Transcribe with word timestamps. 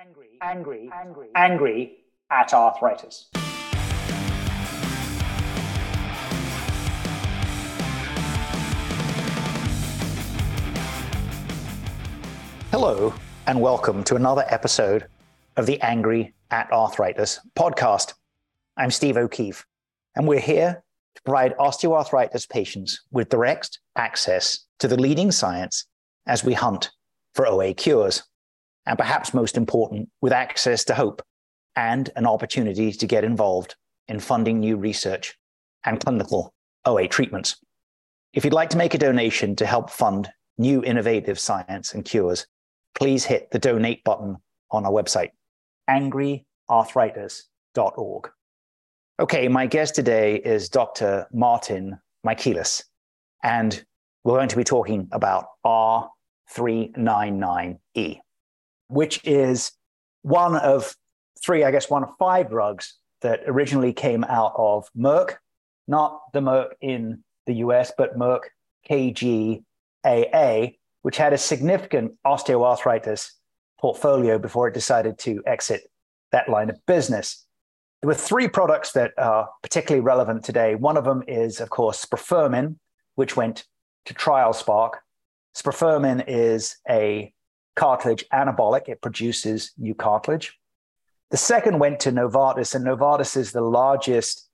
angry, 0.00 0.38
angry, 0.40 0.90
angry, 0.94 1.28
angry 1.34 1.96
at 2.30 2.54
arthritis. 2.54 3.30
Hello, 12.70 13.12
and 13.48 13.60
welcome 13.60 14.04
to 14.04 14.14
another 14.14 14.44
episode 14.48 15.06
of 15.56 15.66
the 15.66 15.80
Angry 15.80 16.32
at 16.52 16.70
Arthritis 16.70 17.40
podcast. 17.58 18.14
I'm 18.76 18.92
Steve 18.92 19.16
O'Keefe, 19.16 19.66
and 20.14 20.28
we're 20.28 20.38
here 20.38 20.84
to 21.16 21.22
provide 21.22 21.56
osteoarthritis 21.56 22.48
patients 22.48 23.00
with 23.10 23.30
direct 23.30 23.80
access 23.96 24.60
to 24.78 24.86
the 24.86 25.00
leading 25.00 25.32
science 25.32 25.86
as 26.28 26.44
we 26.44 26.54
hunt 26.54 26.92
for 27.34 27.48
OA 27.48 27.74
cures 27.74 28.22
and 28.88 28.98
perhaps 28.98 29.32
most 29.34 29.58
important, 29.58 30.08
with 30.22 30.32
access 30.32 30.82
to 30.82 30.94
hope 30.94 31.20
and 31.76 32.08
an 32.16 32.26
opportunity 32.26 32.90
to 32.90 33.06
get 33.06 33.22
involved 33.22 33.76
in 34.08 34.18
funding 34.18 34.60
new 34.60 34.78
research 34.78 35.36
and 35.84 36.00
clinical 36.00 36.54
OA 36.86 37.06
treatments. 37.06 37.56
If 38.32 38.44
you'd 38.44 38.54
like 38.54 38.70
to 38.70 38.78
make 38.78 38.94
a 38.94 38.98
donation 38.98 39.54
to 39.56 39.66
help 39.66 39.90
fund 39.90 40.30
new 40.56 40.82
innovative 40.82 41.38
science 41.38 41.92
and 41.92 42.02
cures, 42.02 42.46
please 42.98 43.26
hit 43.26 43.50
the 43.50 43.58
donate 43.58 44.02
button 44.04 44.38
on 44.70 44.86
our 44.86 44.90
website, 44.90 45.32
angryarthritis.org. 45.90 48.30
Okay, 49.20 49.48
my 49.48 49.66
guest 49.66 49.94
today 49.94 50.36
is 50.36 50.70
Dr. 50.70 51.26
Martin 51.30 51.98
Michaelis, 52.24 52.84
and 53.42 53.84
we're 54.24 54.38
going 54.38 54.48
to 54.48 54.56
be 54.56 54.64
talking 54.64 55.08
about 55.12 55.44
R399E 55.66 58.20
which 58.88 59.20
is 59.24 59.72
one 60.22 60.56
of 60.56 60.94
three, 61.42 61.64
I 61.64 61.70
guess, 61.70 61.88
one 61.88 62.02
of 62.02 62.10
five 62.18 62.50
drugs 62.50 62.94
that 63.22 63.40
originally 63.46 63.92
came 63.92 64.24
out 64.24 64.52
of 64.56 64.88
Merck, 64.96 65.36
not 65.86 66.20
the 66.32 66.40
Merck 66.40 66.70
in 66.80 67.22
the 67.46 67.54
US, 67.54 67.92
but 67.96 68.18
Merck 68.18 68.40
KGaA, 68.88 70.76
which 71.02 71.16
had 71.16 71.32
a 71.32 71.38
significant 71.38 72.12
osteoarthritis 72.26 73.30
portfolio 73.78 74.38
before 74.38 74.68
it 74.68 74.74
decided 74.74 75.18
to 75.20 75.42
exit 75.46 75.82
that 76.32 76.48
line 76.48 76.70
of 76.70 76.84
business. 76.86 77.46
There 78.00 78.08
were 78.08 78.14
three 78.14 78.48
products 78.48 78.92
that 78.92 79.12
are 79.18 79.48
particularly 79.62 80.02
relevant 80.02 80.44
today. 80.44 80.74
One 80.74 80.96
of 80.96 81.04
them 81.04 81.24
is, 81.26 81.60
of 81.60 81.70
course, 81.70 82.04
sprifermin, 82.04 82.76
which 83.16 83.36
went 83.36 83.64
to 84.04 84.14
TrialSpark. 84.14 84.92
Sprifermin 85.56 86.24
is 86.28 86.76
a 86.88 87.32
cartilage 87.78 88.24
anabolic, 88.32 88.88
it 88.88 89.00
produces 89.00 89.72
new 89.78 89.94
cartilage. 89.94 90.58
The 91.30 91.36
second 91.36 91.78
went 91.78 92.00
to 92.00 92.10
Novartis, 92.10 92.74
and 92.74 92.84
Novartis 92.84 93.36
is 93.36 93.52
the 93.52 93.60
largest 93.60 94.48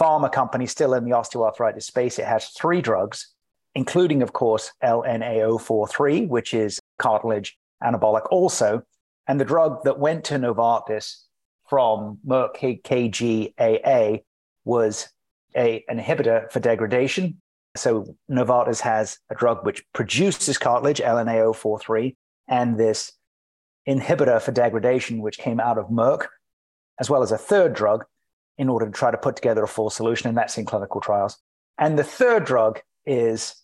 pharma 0.00 0.30
company 0.30 0.66
still 0.66 0.94
in 0.94 1.04
the 1.04 1.10
osteoarthritis 1.10 1.82
space. 1.82 2.18
It 2.18 2.26
has 2.26 2.50
three 2.50 2.80
drugs, 2.80 3.34
including, 3.74 4.22
of 4.22 4.32
course, 4.32 4.70
LNA043, 4.84 6.28
which 6.28 6.54
is 6.54 6.78
cartilage 6.98 7.58
anabolic 7.82 8.26
also. 8.30 8.82
And 9.26 9.40
the 9.40 9.44
drug 9.44 9.82
that 9.82 9.98
went 9.98 10.24
to 10.24 10.34
Novartis 10.34 11.24
from 11.68 12.18
Merck 12.24 12.56
KGaA 12.56 14.22
was 14.64 15.08
a, 15.56 15.84
an 15.88 15.98
inhibitor 15.98 16.50
for 16.52 16.60
degradation. 16.60 17.40
So 17.76 18.14
Novartis 18.30 18.80
has 18.80 19.18
a 19.30 19.34
drug 19.34 19.66
which 19.66 19.82
produces 19.92 20.58
cartilage, 20.58 21.00
LNA043, 21.00 22.14
and 22.48 22.78
this 22.78 23.12
inhibitor 23.88 24.40
for 24.40 24.52
degradation, 24.52 25.20
which 25.20 25.38
came 25.38 25.58
out 25.60 25.78
of 25.78 25.88
Merck, 25.88 26.26
as 26.98 27.08
well 27.08 27.22
as 27.22 27.32
a 27.32 27.38
third 27.38 27.74
drug 27.74 28.04
in 28.56 28.68
order 28.68 28.86
to 28.86 28.92
try 28.92 29.10
to 29.10 29.16
put 29.16 29.36
together 29.36 29.62
a 29.62 29.68
full 29.68 29.90
solution, 29.90 30.28
and 30.28 30.36
that's 30.36 30.58
in 30.58 30.64
clinical 30.64 31.00
trials. 31.00 31.38
And 31.78 31.96
the 31.98 32.04
third 32.04 32.44
drug 32.44 32.80
is 33.06 33.54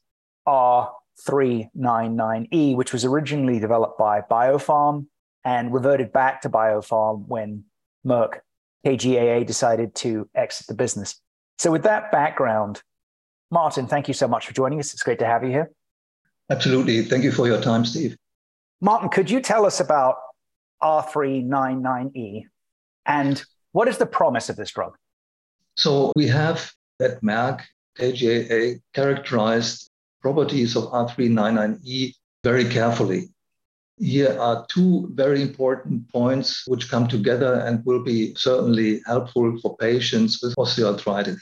R399E, 0.46 2.76
which 2.76 2.92
was 2.92 3.04
originally 3.04 3.58
developed 3.58 3.98
by 3.98 4.20
Biopharm 4.20 5.06
and 5.44 5.74
reverted 5.74 6.12
back 6.12 6.42
to 6.42 6.48
Biopharm 6.48 7.26
when 7.26 7.64
Merck 8.06 8.38
KGaA 8.86 9.44
decided 9.46 9.94
to 9.96 10.28
exit 10.34 10.68
the 10.68 10.74
business. 10.74 11.20
So, 11.58 11.70
with 11.70 11.84
that 11.84 12.12
background, 12.12 12.82
Martin, 13.50 13.86
thank 13.86 14.08
you 14.08 14.14
so 14.14 14.28
much 14.28 14.46
for 14.46 14.54
joining 14.54 14.78
us. 14.78 14.92
It's 14.92 15.02
great 15.02 15.18
to 15.20 15.26
have 15.26 15.44
you 15.44 15.50
here. 15.50 15.70
Absolutely. 16.50 17.02
Thank 17.02 17.24
you 17.24 17.32
for 17.32 17.46
your 17.46 17.60
time, 17.60 17.84
Steve. 17.84 18.16
Martin, 18.84 19.08
could 19.08 19.30
you 19.30 19.40
tell 19.40 19.64
us 19.64 19.80
about 19.80 20.16
R399E 20.82 22.42
and 23.06 23.42
what 23.72 23.88
is 23.88 23.96
the 23.96 24.04
promise 24.04 24.50
of 24.50 24.56
this 24.56 24.70
drug? 24.72 24.94
So 25.74 26.12
we 26.14 26.26
have 26.26 26.70
at 27.00 27.22
Merck 27.22 27.62
KGaA 27.98 28.82
characterized 28.92 29.90
properties 30.20 30.76
of 30.76 30.84
R399E 30.92 32.12
very 32.44 32.68
carefully. 32.68 33.30
Here 33.98 34.38
are 34.38 34.66
two 34.68 35.08
very 35.14 35.40
important 35.40 36.06
points 36.12 36.64
which 36.66 36.90
come 36.90 37.08
together 37.08 37.54
and 37.66 37.82
will 37.86 38.02
be 38.02 38.34
certainly 38.34 39.00
helpful 39.06 39.58
for 39.62 39.78
patients 39.78 40.42
with 40.42 40.54
osteoarthritis. 40.56 41.40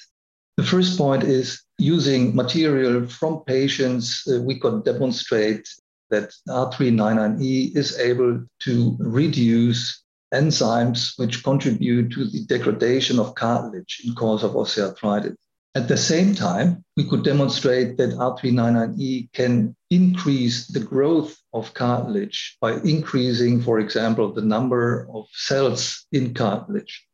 The 0.59 0.65
first 0.65 0.97
point 0.97 1.25
is 1.25 1.61
using 1.79 2.37
material 2.37 3.09
from 3.09 3.43
patients, 3.47 4.23
uh, 4.29 4.41
we 4.43 4.61
could 4.61 4.85
demonstrate 4.85 5.67
that 6.13 6.33
R399E 6.49 7.77
is 7.77 7.99
able 7.99 8.45
to 8.61 8.97
reduce 9.01 10.05
enzymes 10.33 11.19
which 11.19 11.43
contribute 11.43 12.13
to 12.13 12.27
the 12.27 12.45
degradation 12.45 13.19
of 13.19 13.35
cartilage 13.35 14.03
in 14.05 14.15
cause 14.15 14.45
of 14.45 14.53
osteoarthritis. 14.53 15.37
At 15.75 15.89
the 15.89 15.97
same 15.97 16.35
time, 16.35 16.85
we 16.99 17.09
could 17.09 17.25
demonstrate 17.25 17.97
that 17.97 18.11
R399E 18.11 19.33
can 19.33 19.75
increase 19.91 20.67
the 20.67 20.81
growth 20.81 21.35
of 21.55 21.73
cartilage 21.73 22.59
by 22.61 22.73
increasing, 22.83 23.63
for 23.63 23.81
example, 23.81 24.33
the 24.33 24.43
number 24.43 25.09
of 25.15 25.25
cells 25.33 26.07
in 26.13 26.35
cartilage. 26.35 27.07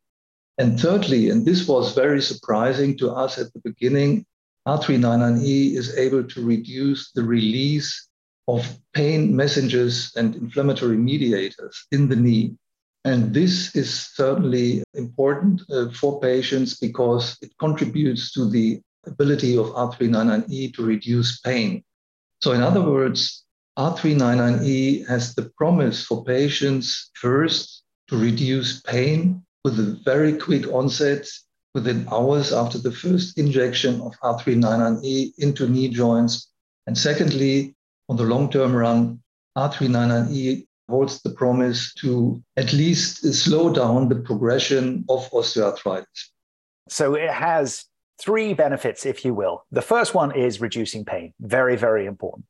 And 0.57 0.77
thirdly, 0.77 1.29
and 1.29 1.45
this 1.45 1.69
was 1.69 1.95
very 1.95 2.21
surprising 2.21 2.97
to 2.97 3.11
us 3.11 3.37
at 3.37 3.53
the 3.53 3.61
beginning, 3.63 4.25
R399E 4.67 5.77
is 5.77 5.95
able 5.95 6.25
to 6.25 6.45
reduce 6.45 7.11
the 7.13 7.23
release 7.23 8.08
of 8.55 8.77
pain 8.93 9.35
messengers 9.35 10.11
and 10.15 10.35
inflammatory 10.35 10.97
mediators 10.97 11.85
in 11.91 12.09
the 12.09 12.15
knee. 12.15 12.55
And 13.05 13.33
this 13.33 13.75
is 13.75 13.89
certainly 14.15 14.83
important 14.93 15.61
uh, 15.69 15.89
for 15.91 16.19
patients 16.19 16.77
because 16.77 17.37
it 17.41 17.51
contributes 17.59 18.33
to 18.33 18.49
the 18.49 18.81
ability 19.05 19.57
of 19.57 19.67
R399E 19.67 20.73
to 20.75 20.83
reduce 20.83 21.39
pain. 21.39 21.83
So, 22.41 22.51
in 22.53 22.61
other 22.61 22.81
words, 22.81 23.45
R399E 23.77 25.07
has 25.07 25.35
the 25.35 25.51
promise 25.57 26.03
for 26.05 26.23
patients 26.23 27.11
first 27.13 27.83
to 28.09 28.17
reduce 28.17 28.81
pain 28.81 29.43
with 29.63 29.79
a 29.79 29.99
very 30.03 30.33
quick 30.33 30.67
onset 30.73 31.27
within 31.73 32.07
hours 32.11 32.51
after 32.51 32.77
the 32.77 32.91
first 32.91 33.37
injection 33.37 34.01
of 34.01 34.13
R399E 34.23 35.33
into 35.37 35.69
knee 35.69 35.89
joints. 35.89 36.49
And 36.87 36.97
secondly, 36.97 37.75
on 38.09 38.17
the 38.17 38.23
long 38.23 38.49
term 38.49 38.75
run, 38.75 39.21
R399E 39.57 40.65
holds 40.89 41.21
the 41.21 41.29
promise 41.29 41.93
to 41.93 42.41
at 42.57 42.73
least 42.73 43.23
slow 43.33 43.71
down 43.71 44.09
the 44.09 44.15
progression 44.15 45.05
of 45.07 45.29
osteoarthritis. 45.31 46.05
So 46.89 47.13
it 47.13 47.29
has 47.29 47.85
three 48.19 48.53
benefits, 48.53 49.05
if 49.05 49.23
you 49.23 49.33
will. 49.33 49.63
The 49.71 49.83
first 49.83 50.15
one 50.15 50.35
is 50.35 50.59
reducing 50.59 51.05
pain, 51.05 51.33
very, 51.39 51.75
very 51.75 52.07
important. 52.07 52.45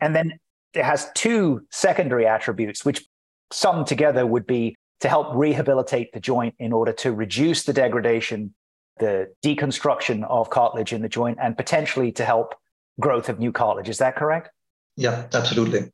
And 0.00 0.14
then 0.14 0.38
it 0.74 0.84
has 0.84 1.08
two 1.14 1.66
secondary 1.70 2.26
attributes, 2.26 2.84
which 2.84 3.06
summed 3.50 3.86
together 3.86 4.26
would 4.26 4.46
be 4.46 4.76
to 5.00 5.08
help 5.08 5.28
rehabilitate 5.34 6.12
the 6.12 6.20
joint 6.20 6.54
in 6.58 6.72
order 6.72 6.92
to 6.92 7.12
reduce 7.12 7.64
the 7.64 7.72
degradation, 7.72 8.54
the 8.98 9.32
deconstruction 9.42 10.24
of 10.28 10.50
cartilage 10.50 10.92
in 10.92 11.00
the 11.00 11.08
joint, 11.08 11.38
and 11.40 11.56
potentially 11.56 12.12
to 12.12 12.24
help 12.24 12.54
growth 13.00 13.28
of 13.28 13.38
new 13.38 13.52
cartilage. 13.52 13.88
Is 13.88 13.98
that 13.98 14.16
correct? 14.16 14.50
Yeah, 14.98 15.26
absolutely. 15.32 15.92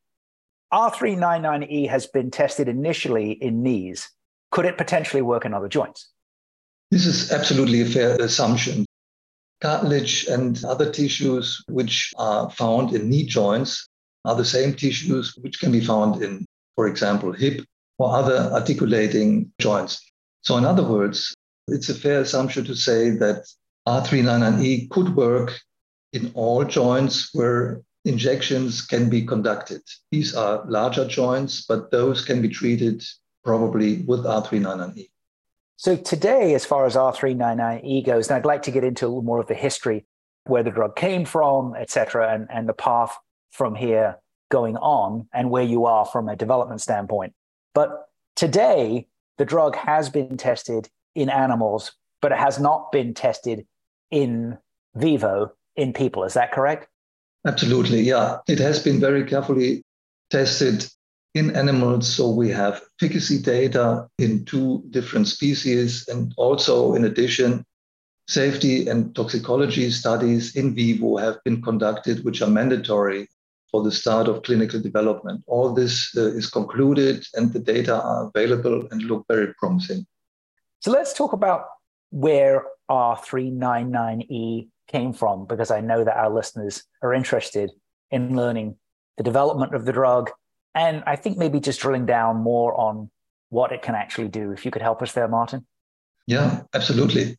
R399E 0.72 1.90
has 1.90 2.06
been 2.06 2.30
tested 2.30 2.68
initially 2.68 3.32
in 3.32 3.62
knees. 3.62 4.08
Could 4.50 4.64
it 4.64 4.78
potentially 4.78 5.20
work 5.20 5.44
in 5.44 5.52
other 5.52 5.68
joints? 5.68 6.08
This 6.90 7.04
is 7.04 7.30
absolutely 7.30 7.82
a 7.82 7.86
fair 7.86 8.16
assumption. 8.16 8.86
Cartilage 9.60 10.26
and 10.26 10.64
other 10.64 10.90
tissues 10.90 11.62
which 11.68 12.12
are 12.16 12.48
found 12.50 12.94
in 12.94 13.10
knee 13.10 13.26
joints 13.26 13.86
are 14.24 14.34
the 14.34 14.44
same 14.44 14.74
tissues 14.74 15.36
which 15.36 15.60
can 15.60 15.70
be 15.70 15.84
found 15.84 16.22
in, 16.22 16.46
for 16.74 16.88
example, 16.88 17.30
hip 17.30 17.62
or 17.98 18.16
other 18.16 18.50
articulating 18.54 19.52
joints. 19.60 20.00
So, 20.40 20.56
in 20.56 20.64
other 20.64 20.82
words, 20.82 21.34
it's 21.68 21.90
a 21.90 21.94
fair 21.94 22.20
assumption 22.22 22.64
to 22.64 22.74
say 22.74 23.10
that 23.10 23.44
R399E 23.86 24.88
could 24.88 25.14
work 25.14 25.60
in 26.14 26.32
all 26.34 26.64
joints 26.64 27.28
where 27.34 27.82
injections 28.04 28.82
can 28.82 29.08
be 29.08 29.24
conducted. 29.24 29.82
These 30.10 30.34
are 30.34 30.64
larger 30.66 31.06
joints, 31.06 31.64
but 31.66 31.90
those 31.90 32.24
can 32.24 32.42
be 32.42 32.48
treated 32.48 33.04
probably 33.42 34.02
with 34.02 34.24
R399E. 34.24 35.10
So 35.76 35.96
today, 35.96 36.54
as 36.54 36.64
far 36.64 36.86
as 36.86 36.94
R399E 36.94 38.06
goes, 38.06 38.28
and 38.28 38.36
I'd 38.36 38.46
like 38.46 38.62
to 38.62 38.70
get 38.70 38.84
into 38.84 39.06
a 39.06 39.08
little 39.08 39.22
more 39.22 39.40
of 39.40 39.48
the 39.48 39.54
history, 39.54 40.06
where 40.46 40.62
the 40.62 40.70
drug 40.70 40.94
came 40.96 41.24
from, 41.24 41.74
et 41.76 41.90
cetera, 41.90 42.32
and, 42.32 42.46
and 42.50 42.68
the 42.68 42.74
path 42.74 43.16
from 43.50 43.74
here 43.74 44.18
going 44.50 44.76
on 44.76 45.26
and 45.32 45.50
where 45.50 45.62
you 45.62 45.86
are 45.86 46.04
from 46.04 46.28
a 46.28 46.36
development 46.36 46.80
standpoint. 46.80 47.32
But 47.74 48.08
today, 48.36 49.08
the 49.38 49.44
drug 49.44 49.74
has 49.76 50.08
been 50.08 50.36
tested 50.36 50.88
in 51.14 51.28
animals, 51.28 51.92
but 52.20 52.32
it 52.32 52.38
has 52.38 52.60
not 52.60 52.92
been 52.92 53.14
tested 53.14 53.66
in 54.10 54.58
vivo 54.94 55.52
in 55.76 55.92
people. 55.92 56.24
Is 56.24 56.34
that 56.34 56.52
correct? 56.52 56.88
Absolutely, 57.46 58.00
yeah. 58.00 58.38
It 58.48 58.58
has 58.58 58.82
been 58.82 59.00
very 59.00 59.24
carefully 59.24 59.82
tested 60.30 60.86
in 61.34 61.54
animals. 61.54 62.08
So 62.08 62.30
we 62.30 62.48
have 62.50 62.82
efficacy 63.00 63.42
data 63.42 64.08
in 64.18 64.44
two 64.44 64.82
different 64.90 65.28
species, 65.28 66.08
and 66.08 66.32
also, 66.36 66.94
in 66.94 67.04
addition, 67.04 67.64
safety 68.28 68.88
and 68.88 69.14
toxicology 69.14 69.90
studies 69.90 70.56
in 70.56 70.74
vivo 70.74 71.16
have 71.18 71.42
been 71.44 71.60
conducted, 71.60 72.24
which 72.24 72.40
are 72.40 72.48
mandatory 72.48 73.28
for 73.70 73.82
the 73.82 73.92
start 73.92 74.28
of 74.28 74.42
clinical 74.44 74.80
development. 74.80 75.42
All 75.46 75.74
this 75.74 76.16
uh, 76.16 76.28
is 76.28 76.48
concluded, 76.48 77.26
and 77.34 77.52
the 77.52 77.58
data 77.58 78.00
are 78.00 78.30
available 78.34 78.88
and 78.90 79.02
look 79.02 79.26
very 79.28 79.52
promising. 79.58 80.06
So 80.80 80.92
let's 80.92 81.12
talk 81.12 81.32
about 81.32 81.66
where 82.10 82.64
R399E 82.90 84.68
came 84.88 85.12
from, 85.12 85.46
because 85.46 85.70
I 85.70 85.80
know 85.80 86.04
that 86.04 86.16
our 86.16 86.32
listeners 86.32 86.84
are 87.02 87.14
interested 87.14 87.70
in 88.10 88.36
learning 88.36 88.76
the 89.16 89.22
development 89.22 89.74
of 89.74 89.84
the 89.84 89.92
drug 89.92 90.30
and 90.74 91.04
I 91.06 91.16
think 91.16 91.38
maybe 91.38 91.60
just 91.60 91.80
drilling 91.80 92.06
down 92.06 92.38
more 92.38 92.78
on 92.78 93.10
what 93.50 93.72
it 93.72 93.82
can 93.82 93.94
actually 93.94 94.28
do. 94.28 94.50
If 94.50 94.64
you 94.64 94.70
could 94.70 94.82
help 94.82 95.02
us 95.02 95.12
there, 95.12 95.28
Martin. 95.28 95.66
Yeah, 96.26 96.62
absolutely. 96.74 97.36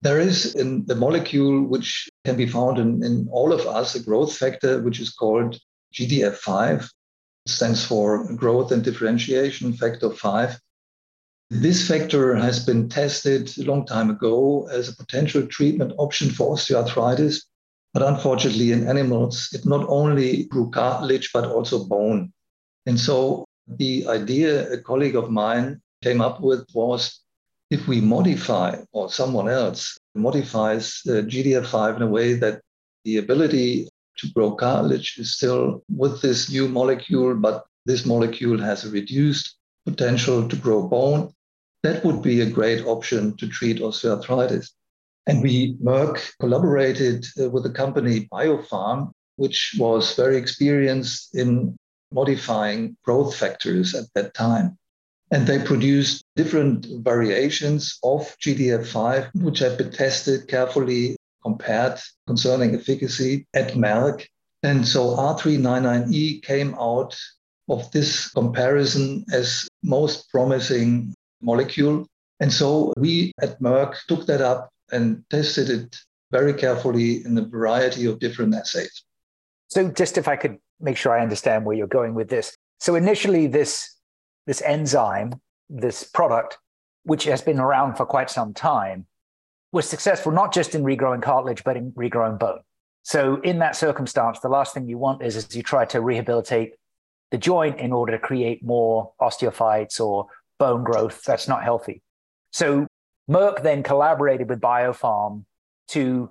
There 0.00 0.18
is 0.18 0.54
in 0.56 0.84
the 0.86 0.96
molecule, 0.96 1.62
which 1.62 2.08
can 2.24 2.36
be 2.36 2.46
found 2.46 2.78
in, 2.78 3.04
in 3.04 3.28
all 3.30 3.52
of 3.52 3.66
us, 3.66 3.94
a 3.94 4.02
growth 4.02 4.36
factor, 4.36 4.82
which 4.82 4.98
is 4.98 5.10
called 5.10 5.58
GDF5. 5.94 6.84
It 6.84 6.90
stands 7.50 7.84
for 7.84 8.32
growth 8.34 8.72
and 8.72 8.82
differentiation 8.82 9.72
factor 9.74 10.10
5. 10.10 10.58
This 11.54 11.86
factor 11.86 12.34
has 12.34 12.64
been 12.64 12.88
tested 12.88 13.52
a 13.58 13.64
long 13.64 13.84
time 13.84 14.08
ago 14.08 14.66
as 14.72 14.88
a 14.88 14.96
potential 14.96 15.46
treatment 15.46 15.92
option 15.98 16.30
for 16.30 16.56
osteoarthritis. 16.56 17.42
But 17.92 18.02
unfortunately, 18.02 18.72
in 18.72 18.88
animals, 18.88 19.50
it 19.52 19.66
not 19.66 19.86
only 19.86 20.44
grew 20.44 20.70
cartilage, 20.70 21.30
but 21.30 21.44
also 21.44 21.84
bone. 21.84 22.32
And 22.86 22.98
so 22.98 23.44
the 23.68 24.06
idea 24.08 24.72
a 24.72 24.78
colleague 24.78 25.14
of 25.14 25.30
mine 25.30 25.82
came 26.02 26.22
up 26.22 26.40
with 26.40 26.66
was 26.72 27.20
if 27.70 27.86
we 27.86 28.00
modify, 28.00 28.78
or 28.92 29.10
someone 29.10 29.50
else 29.50 29.98
modifies 30.14 31.02
the 31.04 31.22
GDF5 31.22 31.96
in 31.96 32.02
a 32.02 32.06
way 32.06 32.32
that 32.32 32.62
the 33.04 33.18
ability 33.18 33.90
to 34.16 34.32
grow 34.32 34.52
cartilage 34.52 35.18
is 35.18 35.34
still 35.34 35.82
with 35.94 36.22
this 36.22 36.50
new 36.50 36.66
molecule, 36.66 37.34
but 37.34 37.66
this 37.84 38.06
molecule 38.06 38.58
has 38.58 38.86
a 38.86 38.90
reduced 38.90 39.58
potential 39.84 40.48
to 40.48 40.56
grow 40.56 40.88
bone, 40.88 41.30
that 41.82 42.04
would 42.04 42.22
be 42.22 42.40
a 42.40 42.50
great 42.50 42.84
option 42.86 43.36
to 43.36 43.48
treat 43.48 43.80
osteoarthritis. 43.80 44.70
And 45.26 45.42
we, 45.42 45.76
Merck, 45.82 46.20
collaborated 46.40 47.26
uh, 47.40 47.50
with 47.50 47.62
the 47.64 47.70
company 47.70 48.28
Biopharm, 48.32 49.12
which 49.36 49.76
was 49.78 50.14
very 50.14 50.36
experienced 50.36 51.34
in 51.34 51.76
modifying 52.12 52.96
growth 53.04 53.36
factors 53.36 53.94
at 53.94 54.06
that 54.14 54.34
time. 54.34 54.78
And 55.30 55.46
they 55.46 55.58
produced 55.62 56.22
different 56.36 56.86
variations 57.02 57.98
of 58.04 58.36
GDF5, 58.44 59.30
which 59.42 59.60
have 59.60 59.78
been 59.78 59.90
tested 59.90 60.46
carefully, 60.48 61.16
compared 61.42 61.98
concerning 62.26 62.74
efficacy 62.74 63.46
at 63.54 63.72
Merck. 63.72 64.26
And 64.62 64.86
so 64.86 65.16
R399E 65.16 66.42
came 66.42 66.74
out 66.74 67.18
of 67.68 67.90
this 67.92 68.28
comparison 68.30 69.24
as 69.32 69.66
most 69.82 70.28
promising 70.30 71.14
molecule. 71.42 72.06
And 72.40 72.52
so 72.52 72.92
we 72.96 73.32
at 73.40 73.60
Merck 73.60 73.96
took 74.08 74.26
that 74.26 74.40
up 74.40 74.70
and 74.90 75.24
tested 75.30 75.70
it 75.70 75.96
very 76.30 76.54
carefully 76.54 77.24
in 77.24 77.36
a 77.38 77.42
variety 77.42 78.06
of 78.06 78.18
different 78.18 78.54
assays. 78.54 79.04
So 79.68 79.90
just 79.90 80.18
if 80.18 80.28
I 80.28 80.36
could 80.36 80.58
make 80.80 80.96
sure 80.96 81.16
I 81.16 81.22
understand 81.22 81.64
where 81.64 81.76
you're 81.76 81.86
going 81.86 82.14
with 82.14 82.28
this. 82.28 82.56
So 82.80 82.96
initially, 82.96 83.46
this 83.46 83.96
this 84.46 84.60
enzyme, 84.62 85.40
this 85.70 86.02
product, 86.02 86.58
which 87.04 87.24
has 87.24 87.40
been 87.40 87.60
around 87.60 87.96
for 87.96 88.04
quite 88.04 88.28
some 88.28 88.52
time, 88.52 89.06
was 89.70 89.88
successful 89.88 90.32
not 90.32 90.52
just 90.52 90.74
in 90.74 90.82
regrowing 90.82 91.22
cartilage, 91.22 91.62
but 91.64 91.76
in 91.76 91.92
regrowing 91.92 92.38
bone. 92.38 92.60
So 93.04 93.40
in 93.42 93.58
that 93.60 93.76
circumstance, 93.76 94.40
the 94.40 94.48
last 94.48 94.74
thing 94.74 94.88
you 94.88 94.98
want 94.98 95.22
is, 95.22 95.36
is 95.36 95.54
you 95.56 95.62
try 95.62 95.84
to 95.86 96.00
rehabilitate 96.00 96.74
the 97.30 97.38
joint 97.38 97.80
in 97.80 97.92
order 97.92 98.12
to 98.12 98.18
create 98.18 98.62
more 98.62 99.12
osteophytes 99.20 100.00
or 100.00 100.26
bone 100.62 100.84
growth. 100.84 101.24
That's 101.24 101.48
not 101.48 101.64
healthy. 101.64 102.02
So 102.52 102.86
Merck 103.28 103.64
then 103.64 103.82
collaborated 103.82 104.48
with 104.48 104.60
Biopharm 104.60 105.44
to 105.88 106.30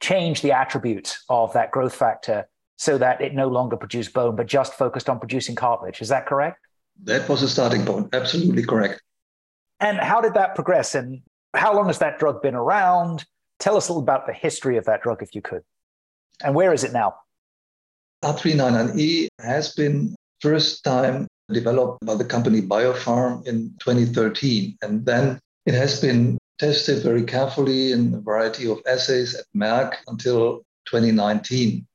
change 0.00 0.40
the 0.40 0.52
attributes 0.52 1.22
of 1.28 1.52
that 1.52 1.70
growth 1.70 1.94
factor 1.94 2.48
so 2.78 2.96
that 2.96 3.20
it 3.20 3.34
no 3.34 3.48
longer 3.48 3.76
produced 3.76 4.14
bone, 4.14 4.34
but 4.34 4.46
just 4.46 4.72
focused 4.72 5.10
on 5.10 5.18
producing 5.18 5.54
cartilage. 5.54 6.00
Is 6.00 6.08
that 6.08 6.24
correct? 6.24 6.56
That 7.04 7.28
was 7.28 7.42
a 7.42 7.48
starting 7.48 7.84
point. 7.84 8.14
Absolutely 8.14 8.64
correct. 8.64 9.02
And 9.78 9.98
how 9.98 10.22
did 10.22 10.32
that 10.34 10.54
progress? 10.54 10.94
And 10.94 11.20
how 11.54 11.74
long 11.74 11.88
has 11.88 11.98
that 11.98 12.18
drug 12.18 12.40
been 12.40 12.54
around? 12.54 13.26
Tell 13.58 13.76
us 13.76 13.90
a 13.90 13.92
little 13.92 14.02
about 14.02 14.26
the 14.26 14.32
history 14.32 14.78
of 14.78 14.86
that 14.86 15.02
drug, 15.02 15.22
if 15.22 15.34
you 15.34 15.42
could. 15.42 15.62
And 16.42 16.54
where 16.54 16.72
is 16.72 16.82
it 16.82 16.94
now? 16.94 17.16
R399E 18.24 19.28
has 19.38 19.74
been 19.74 20.16
first 20.40 20.82
time 20.82 21.26
developed 21.52 22.04
by 22.04 22.14
the 22.14 22.24
company 22.24 22.60
Biopharm 22.62 23.46
in 23.46 23.74
2013. 23.80 24.78
And 24.82 25.04
then 25.04 25.38
it 25.66 25.74
has 25.74 26.00
been 26.00 26.38
tested 26.58 27.02
very 27.02 27.24
carefully 27.24 27.92
in 27.92 28.14
a 28.14 28.20
variety 28.20 28.70
of 28.70 28.80
assays 28.86 29.34
at 29.34 29.44
Merck 29.56 29.94
until 30.06 30.62
2019. 30.86 31.86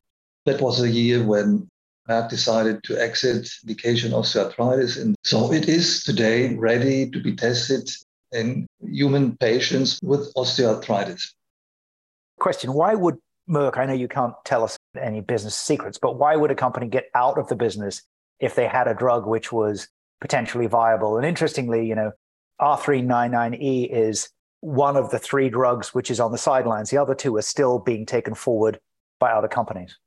That 0.45 0.61
was 0.61 0.81
a 0.81 0.89
year 0.89 1.23
when 1.23 1.67
Merck 2.09 2.29
decided 2.29 2.83
to 2.83 3.01
exit 3.01 3.49
indication 3.63 4.11
osteoarthritis. 4.11 5.01
And 5.01 5.15
so 5.23 5.51
it 5.51 5.67
is 5.67 6.03
today 6.03 6.55
ready 6.55 7.09
to 7.09 7.21
be 7.21 7.35
tested 7.35 7.89
in 8.31 8.67
human 8.81 9.37
patients 9.37 9.99
with 10.03 10.33
osteoarthritis. 10.35 11.23
Question 12.39 12.73
Why 12.73 12.95
would 12.95 13.17
Merck, 13.49 13.77
I 13.77 13.85
know 13.85 13.93
you 13.93 14.07
can't 14.07 14.33
tell 14.43 14.63
us 14.63 14.77
any 14.99 15.21
business 15.21 15.55
secrets, 15.55 15.99
but 15.99 16.17
why 16.17 16.35
would 16.35 16.49
a 16.49 16.55
company 16.55 16.87
get 16.87 17.05
out 17.13 17.37
of 17.37 17.47
the 17.47 17.55
business 17.55 18.01
if 18.39 18.55
they 18.55 18.67
had 18.67 18.87
a 18.87 18.93
drug 18.93 19.25
which 19.25 19.51
was 19.51 19.87
potentially 20.21 20.67
viable? 20.67 21.17
And 21.17 21.25
interestingly, 21.25 21.87
you 21.87 21.95
know, 21.95 22.11
R399E 22.61 23.89
is 23.91 24.29
one 24.61 24.97
of 24.97 25.11
the 25.11 25.19
three 25.19 25.49
drugs 25.49 25.93
which 25.93 26.09
is 26.09 26.19
on 26.19 26.31
the 26.31 26.37
sidelines. 26.37 26.89
The 26.89 26.97
other 26.97 27.15
two 27.15 27.35
are 27.35 27.41
still 27.41 27.79
being 27.79 28.05
taken 28.05 28.33
forward 28.33 28.79
by 29.19 29.31
other 29.31 29.47
companies. 29.47 29.97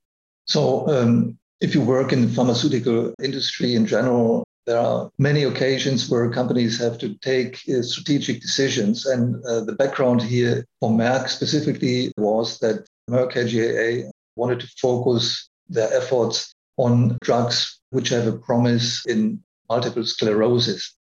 So, 0.46 0.88
um, 0.88 1.38
if 1.60 1.74
you 1.74 1.82
work 1.82 2.12
in 2.12 2.22
the 2.22 2.28
pharmaceutical 2.28 3.14
industry 3.22 3.74
in 3.74 3.86
general, 3.86 4.44
there 4.66 4.78
are 4.78 5.10
many 5.18 5.44
occasions 5.44 6.08
where 6.08 6.30
companies 6.30 6.78
have 6.78 6.98
to 6.98 7.14
take 7.18 7.60
uh, 7.68 7.82
strategic 7.82 8.40
decisions. 8.40 9.06
And 9.06 9.44
uh, 9.44 9.64
the 9.64 9.72
background 9.72 10.22
here 10.22 10.64
for 10.78 10.90
Merck 10.90 11.28
specifically 11.28 12.12
was 12.16 12.58
that 12.58 12.86
Merck 13.10 13.32
KGaA 13.32 14.10
wanted 14.36 14.60
to 14.60 14.68
focus 14.80 15.48
their 15.68 15.92
efforts 15.92 16.54
on 16.76 17.18
drugs 17.22 17.77
which 17.90 18.08
have 18.10 18.26
a 18.26 18.32
promise 18.32 19.04
in 19.06 19.42
multiple 19.68 20.04
sclerosis. 20.04 20.94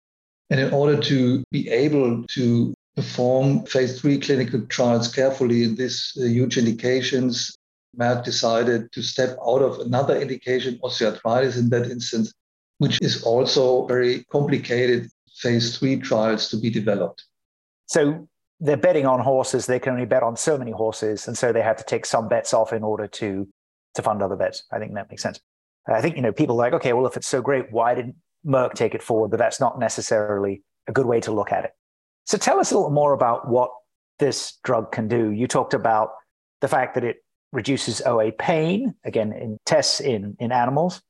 And 0.50 0.60
in 0.60 0.74
order 0.74 1.00
to 1.02 1.44
be 1.52 1.70
able 1.70 2.24
to 2.24 2.74
perform 2.96 3.66
phase 3.66 4.00
three 4.00 4.20
clinical 4.20 4.62
trials 4.68 5.14
carefully 5.14 5.64
in 5.64 5.76
these 5.76 6.18
uh, 6.20 6.26
huge 6.26 6.58
indications, 6.58 7.56
Merck 7.98 8.24
decided 8.24 8.92
to 8.92 9.02
step 9.02 9.38
out 9.46 9.62
of 9.62 9.80
another 9.80 10.20
indication, 10.20 10.80
osteoarthritis 10.84 11.58
in 11.58 11.70
that 11.70 11.90
instance, 11.90 12.34
which 12.78 13.00
is 13.02 13.24
also 13.24 13.86
very 13.88 14.24
complicated 14.32 15.10
phase 15.36 15.78
three 15.78 15.98
trials 15.98 16.50
to 16.50 16.58
be 16.58 16.70
developed. 16.70 17.24
So 17.88 18.28
they're 18.60 18.78
betting 18.78 19.06
on 19.06 19.20
horses. 19.20 19.66
They 19.66 19.80
can 19.80 19.94
only 19.94 20.06
bet 20.06 20.24
on 20.24 20.36
so 20.36 20.58
many 20.58 20.72
horses. 20.72 21.28
And 21.28 21.38
so 21.38 21.52
they 21.52 21.62
had 21.62 21.78
to 21.78 21.84
take 21.84 22.06
some 22.06 22.28
bets 22.28 22.54
off 22.54 22.74
in 22.74 22.84
order 22.84 23.08
to, 23.08 23.48
to 23.96 24.02
fund 24.02 24.22
other 24.22 24.36
bets. 24.36 24.64
I 24.72 24.80
think 24.80 24.94
that 24.94 25.10
makes 25.10 25.24
sense. 25.24 25.40
I 25.88 26.02
think, 26.02 26.16
you 26.16 26.22
know, 26.22 26.32
people 26.32 26.56
like, 26.56 26.74
okay, 26.74 26.94
well, 26.94 27.06
if 27.06 27.18
it's 27.18 27.28
so 27.28 27.42
great, 27.42 27.72
why 27.72 27.96
didn't 27.96 28.16
Merck 28.46 28.74
take 28.74 28.94
it 28.94 29.02
forward? 29.02 29.30
But 29.30 29.38
that's 29.38 29.60
not 29.60 29.80
necessarily 29.80 30.64
a 30.88 30.92
good 30.92 31.06
way 31.06 31.20
to 31.22 31.32
look 31.32 31.52
at 31.52 31.66
it. 31.66 31.72
So 32.26 32.38
tell 32.38 32.60
us 32.60 32.72
a 32.72 32.76
little 32.76 32.92
more 32.92 33.14
about 33.14 33.48
what 33.48 33.72
this 34.20 34.58
drug 34.64 34.92
can 34.92 35.08
do. 35.08 35.32
You 35.32 35.48
talked 35.48 35.74
about 35.74 36.12
the 36.62 36.68
fact 36.68 36.96
that 36.96 37.04
it 37.04 37.18
reduces 37.52 38.02
OA 38.02 38.32
pain, 38.32 38.96
again, 39.06 39.32
in 39.32 39.58
tests 39.66 40.02
in, 40.02 40.36
in 40.40 40.52
animals, 40.52 41.02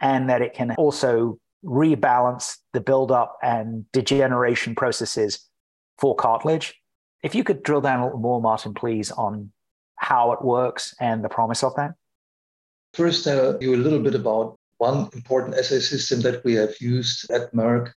and 0.00 0.28
that 0.28 0.42
it 0.42 0.52
can 0.52 0.72
also 0.72 1.38
rebalance 1.64 2.58
the 2.72 2.80
buildup 2.80 3.36
and 3.42 3.90
degeneration 3.92 4.74
processes 4.74 5.48
for 5.98 6.14
cartilage. 6.14 6.74
If 7.22 7.34
you 7.34 7.42
could 7.42 7.62
drill 7.62 7.80
down 7.80 8.00
a 8.00 8.04
little 8.04 8.20
more, 8.20 8.40
Martin, 8.40 8.74
please, 8.74 9.10
on 9.10 9.50
how 9.96 10.32
it 10.32 10.44
works 10.44 10.94
and 11.00 11.24
the 11.24 11.28
promise 11.28 11.62
of 11.62 11.74
that. 11.76 11.92
First, 12.96 13.24
tell 13.24 13.62
you 13.62 13.74
a 13.74 13.84
little 13.84 13.98
bit 13.98 14.14
about 14.14 14.56
one 14.78 15.10
important 15.12 15.54
assay 15.54 15.80
system 15.80 16.22
that 16.22 16.42
we 16.44 16.54
have 16.54 16.80
used 16.80 17.30
at 17.30 17.52
Merck. 17.52 17.92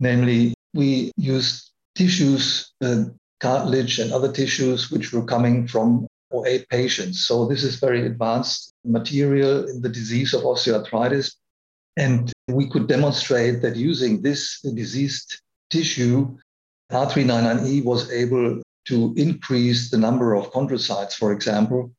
Namely, 0.00 0.54
we 0.74 1.12
used 1.16 1.70
tissues, 1.94 2.72
uh, 2.82 3.04
cartilage, 3.38 4.00
and 4.00 4.12
other 4.12 4.32
tissues 4.32 4.90
which 4.90 5.12
were 5.12 5.24
coming 5.24 5.68
from 5.68 6.08
OA 6.32 6.64
patients. 6.68 7.28
So, 7.28 7.46
this 7.46 7.62
is 7.62 7.76
very 7.76 8.06
advanced 8.06 8.72
material 8.84 9.68
in 9.68 9.80
the 9.82 9.88
disease 9.88 10.34
of 10.34 10.42
osteoarthritis. 10.42 11.36
And 11.96 12.32
we 12.48 12.68
could 12.68 12.88
demonstrate 12.88 13.62
that 13.62 13.76
using 13.76 14.20
this 14.20 14.60
diseased 14.62 15.40
tissue, 15.70 16.36
R399E 16.90 17.84
was 17.84 18.10
able 18.10 18.62
to 18.86 19.14
increase 19.16 19.92
the 19.92 19.98
number 19.98 20.34
of 20.34 20.50
chondrocytes, 20.50 21.12
for 21.12 21.30
example, 21.32 21.92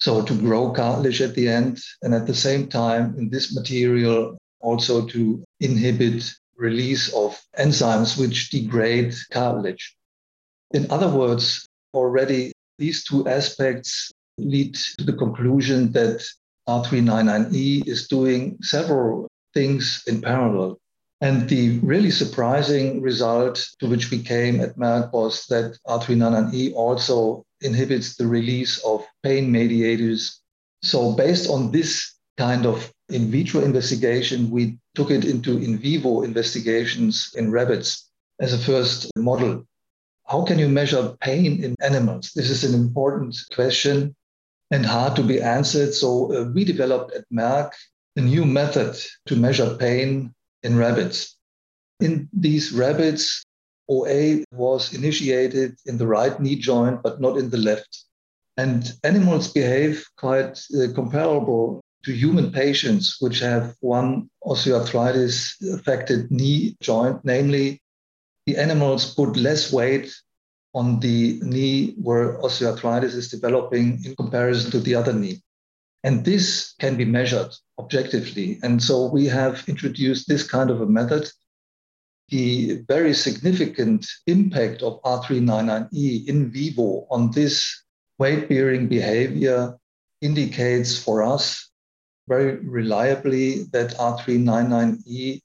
so 0.00 0.22
to 0.22 0.34
grow 0.34 0.70
cartilage 0.72 1.20
at 1.20 1.34
the 1.34 1.48
end, 1.48 1.80
and 2.02 2.14
at 2.14 2.26
the 2.26 2.34
same 2.34 2.68
time, 2.68 3.14
in 3.18 3.28
this 3.28 3.54
material, 3.54 4.38
also 4.60 5.06
to 5.06 5.42
inhibit 5.60 6.24
release 6.56 7.12
of 7.14 7.40
enzymes 7.58 8.18
which 8.18 8.50
degrade 8.50 9.14
cartilage. 9.30 9.96
In 10.72 10.90
other 10.90 11.08
words, 11.08 11.66
already 11.94 12.52
these 12.78 13.04
two 13.04 13.26
aspects 13.28 14.10
lead 14.38 14.74
to 14.74 15.04
the 15.04 15.12
conclusion 15.12 15.92
that 15.92 16.22
R399E 16.68 17.86
is 17.86 18.08
doing 18.08 18.58
several 18.62 19.28
things 19.54 20.02
in 20.06 20.20
parallel. 20.20 20.78
And 21.20 21.48
the 21.48 21.78
really 21.80 22.10
surprising 22.10 23.02
result 23.02 23.66
to 23.80 23.86
which 23.86 24.10
we 24.10 24.22
came 24.22 24.60
at 24.60 24.76
Merck 24.76 25.12
was 25.12 25.44
that 25.46 25.76
R399E 25.86 26.72
also 26.74 27.44
inhibits 27.60 28.16
the 28.16 28.26
release 28.26 28.78
of 28.84 29.06
pain 29.22 29.50
mediators. 29.50 30.40
So, 30.82 31.12
based 31.12 31.48
on 31.48 31.72
this 31.72 32.14
kind 32.36 32.66
of 32.66 32.92
in 33.08 33.30
vitro 33.30 33.60
investigation, 33.62 34.50
we 34.50 34.78
took 34.94 35.10
it 35.10 35.24
into 35.24 35.58
in 35.58 35.78
vivo 35.78 36.22
investigations 36.22 37.32
in 37.36 37.50
rabbits 37.50 38.10
as 38.40 38.52
a 38.52 38.58
first 38.58 39.10
model. 39.16 39.66
How 40.26 40.44
can 40.44 40.58
you 40.58 40.68
measure 40.68 41.16
pain 41.20 41.62
in 41.62 41.74
animals? 41.80 42.32
This 42.34 42.50
is 42.50 42.64
an 42.64 42.74
important 42.74 43.36
question 43.52 44.14
and 44.70 44.86
hard 44.86 45.16
to 45.16 45.22
be 45.22 45.40
answered. 45.40 45.92
So, 45.92 46.32
uh, 46.32 46.50
we 46.54 46.64
developed 46.64 47.12
at 47.12 47.24
Merck 47.32 47.72
a 48.16 48.20
new 48.20 48.44
method 48.44 48.96
to 49.26 49.36
measure 49.36 49.76
pain 49.76 50.34
in 50.62 50.76
rabbits. 50.76 51.36
In 52.00 52.28
these 52.32 52.72
rabbits, 52.72 53.44
OA 53.90 54.44
was 54.52 54.94
initiated 54.94 55.76
in 55.84 55.98
the 55.98 56.06
right 56.06 56.38
knee 56.40 56.56
joint, 56.56 57.02
but 57.02 57.20
not 57.20 57.36
in 57.36 57.50
the 57.50 57.58
left. 57.58 58.04
And 58.56 58.92
animals 59.04 59.52
behave 59.52 60.06
quite 60.16 60.60
uh, 60.74 60.92
comparable 60.94 61.80
to 62.04 62.12
human 62.12 62.52
patients, 62.52 63.16
which 63.20 63.40
have 63.40 63.74
one 63.80 64.30
osteoarthritis 64.44 65.74
affected 65.74 66.30
knee 66.30 66.76
joint, 66.80 67.20
namely, 67.24 67.82
the 68.46 68.56
animals 68.56 69.14
put 69.14 69.36
less 69.36 69.72
weight 69.72 70.12
on 70.72 71.00
the 71.00 71.40
knee 71.42 71.94
where 72.00 72.38
osteoarthritis 72.38 73.14
is 73.14 73.28
developing 73.28 74.02
in 74.04 74.14
comparison 74.16 74.70
to 74.70 74.80
the 74.80 74.94
other 74.94 75.12
knee. 75.12 75.42
And 76.04 76.24
this 76.24 76.74
can 76.78 76.96
be 76.96 77.04
measured 77.04 77.54
objectively. 77.78 78.58
And 78.62 78.82
so 78.82 79.06
we 79.06 79.26
have 79.26 79.68
introduced 79.68 80.28
this 80.28 80.48
kind 80.48 80.70
of 80.70 80.80
a 80.80 80.86
method 80.86 81.28
the 82.30 82.82
very 82.88 83.12
significant 83.12 84.06
impact 84.26 84.82
of 84.82 85.02
R399E 85.02 86.28
in 86.28 86.50
vivo 86.50 87.06
on 87.10 87.30
this 87.32 87.84
weight 88.18 88.48
bearing 88.48 88.88
behavior 88.88 89.76
indicates 90.20 90.96
for 90.96 91.22
us 91.22 91.70
very 92.28 92.56
reliably 92.64 93.64
that 93.72 93.96
R399E, 93.96 95.40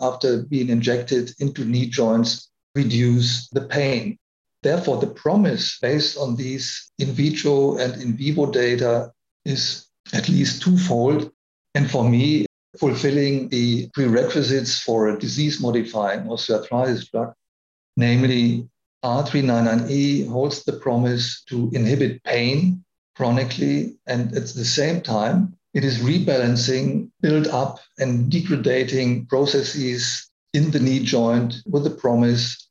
after 0.00 0.42
being 0.42 0.68
injected 0.68 1.32
into 1.38 1.64
knee 1.64 1.86
joints, 1.86 2.50
reduce 2.74 3.48
the 3.50 3.62
pain. 3.62 4.18
Therefore, 4.62 4.98
the 4.98 5.06
promise 5.06 5.78
based 5.80 6.18
on 6.18 6.36
these 6.36 6.92
in 6.98 7.12
vitro 7.12 7.78
and 7.78 8.02
in 8.02 8.16
vivo 8.16 8.50
data 8.50 9.12
is 9.44 9.86
at 10.12 10.28
least 10.28 10.62
twofold. 10.62 11.30
And 11.74 11.90
for 11.90 12.08
me, 12.08 12.46
fulfilling 12.78 13.48
the 13.48 13.88
prerequisites 13.94 14.80
for 14.80 15.08
a 15.08 15.18
disease 15.18 15.60
modifying 15.60 16.20
osteoarthritis 16.24 17.10
drug, 17.10 17.32
namely 17.96 18.68
R399E 19.04 20.28
holds 20.28 20.64
the 20.64 20.74
promise 20.74 21.42
to 21.48 21.70
inhibit 21.72 22.22
pain 22.24 22.84
chronically, 23.14 23.96
and 24.06 24.34
at 24.36 24.46
the 24.48 24.64
same 24.64 25.00
time, 25.00 25.56
it 25.74 25.84
is 25.84 25.98
rebalancing 25.98 27.10
build 27.20 27.46
up 27.48 27.78
and 27.98 28.30
degrading 28.30 29.26
processes 29.26 30.30
in 30.52 30.70
the 30.70 30.80
knee 30.80 31.00
joint 31.00 31.56
with 31.66 31.84
the 31.84 31.90
promise 31.90 32.68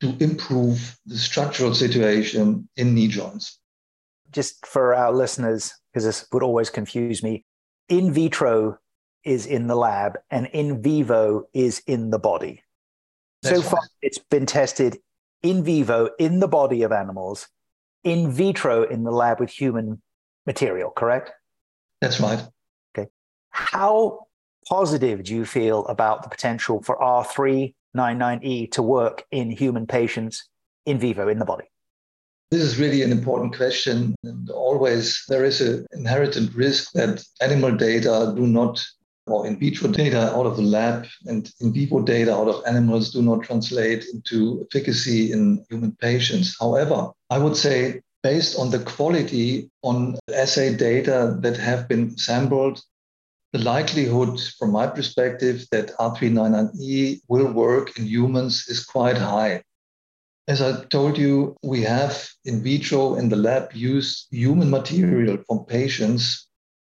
to 0.00 0.16
improve 0.20 0.98
the 1.06 1.16
structural 1.16 1.74
situation 1.74 2.68
in 2.76 2.94
knee 2.94 3.08
joints. 3.08 3.58
Just 4.30 4.66
for 4.66 4.94
our 4.94 5.12
listeners, 5.12 5.74
because 5.92 6.04
this 6.04 6.26
would 6.32 6.42
always 6.42 6.70
confuse 6.70 7.22
me, 7.22 7.44
in 7.88 8.12
vitro 8.12 8.78
is 9.28 9.44
in 9.46 9.66
the 9.66 9.76
lab 9.76 10.18
and 10.30 10.46
in 10.46 10.80
vivo 10.82 11.44
is 11.52 11.82
in 11.86 12.10
the 12.10 12.18
body. 12.18 12.62
That's 13.42 13.56
so 13.56 13.62
far, 13.62 13.80
it's 14.00 14.18
been 14.18 14.46
tested 14.46 14.98
in 15.42 15.62
vivo 15.62 16.08
in 16.18 16.40
the 16.40 16.48
body 16.48 16.82
of 16.82 16.92
animals, 16.92 17.46
in 18.02 18.32
vitro 18.32 18.82
in 18.82 19.04
the 19.04 19.12
lab 19.12 19.38
with 19.38 19.50
human 19.50 20.00
material, 20.46 20.90
correct? 20.90 21.30
That's 22.00 22.20
right. 22.20 22.42
Okay. 22.96 23.08
How 23.50 24.26
positive 24.66 25.24
do 25.24 25.34
you 25.34 25.44
feel 25.44 25.86
about 25.86 26.22
the 26.22 26.28
potential 26.28 26.82
for 26.82 26.98
R399E 26.98 28.72
to 28.72 28.82
work 28.82 29.24
in 29.30 29.50
human 29.50 29.86
patients 29.86 30.48
in 30.86 30.98
vivo 30.98 31.28
in 31.28 31.38
the 31.38 31.44
body? 31.44 31.66
This 32.50 32.62
is 32.62 32.78
really 32.78 33.02
an 33.02 33.12
important 33.12 33.54
question. 33.54 34.14
And 34.24 34.48
always 34.50 35.22
there 35.28 35.44
is 35.44 35.60
an 35.60 35.86
inherent 35.92 36.36
risk 36.54 36.92
that 36.92 37.22
animal 37.42 37.76
data 37.76 38.32
do 38.34 38.46
not 38.46 38.82
or 39.28 39.46
in 39.46 39.58
vitro 39.58 39.88
data 39.88 40.34
out 40.34 40.46
of 40.46 40.56
the 40.56 40.62
lab 40.62 41.06
and 41.26 41.52
in 41.60 41.72
vivo 41.72 42.00
data 42.00 42.34
out 42.34 42.48
of 42.48 42.62
animals 42.66 43.12
do 43.12 43.22
not 43.22 43.42
translate 43.42 44.04
into 44.12 44.66
efficacy 44.66 45.32
in 45.32 45.64
human 45.68 45.92
patients. 46.00 46.56
However, 46.58 47.10
I 47.30 47.38
would 47.38 47.56
say 47.56 48.02
based 48.22 48.58
on 48.58 48.70
the 48.70 48.80
quality 48.80 49.70
on 49.82 50.16
assay 50.34 50.74
data 50.74 51.36
that 51.40 51.56
have 51.56 51.88
been 51.88 52.16
sampled, 52.18 52.80
the 53.52 53.60
likelihood, 53.60 54.38
from 54.58 54.72
my 54.72 54.86
perspective, 54.86 55.66
that 55.72 55.96
R399E 55.96 57.22
will 57.28 57.50
work 57.52 57.98
in 57.98 58.04
humans 58.04 58.66
is 58.68 58.84
quite 58.84 59.16
high. 59.16 59.62
As 60.48 60.60
I 60.60 60.84
told 60.86 61.16
you, 61.16 61.56
we 61.62 61.82
have 61.82 62.28
in 62.44 62.62
vitro 62.62 63.14
in 63.14 63.28
the 63.28 63.36
lab 63.36 63.72
used 63.74 64.26
human 64.30 64.70
material 64.70 65.38
from 65.46 65.64
patients 65.64 66.47